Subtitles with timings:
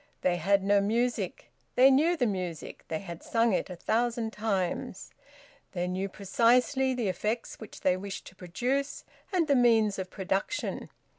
[0.21, 1.51] They had no music.
[1.75, 5.11] They knew the music; they had sung it a thousand times.
[5.73, 10.89] They knew precisely the effects which they wished to produce, and the means of production.